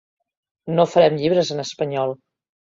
[0.79, 2.19] No farem llibres en espanyol.